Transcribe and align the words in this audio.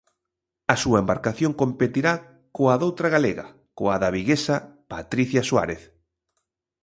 A 0.73 0.75
súa 0.83 1.01
embarcación 1.03 1.51
competirá 1.61 2.13
coa 2.55 2.75
doutra 2.81 3.07
galega, 3.15 3.45
coa 3.77 3.95
da 4.01 4.13
viguesa 4.17 4.55
Patricia 4.91 5.41
Suárez. 5.49 5.81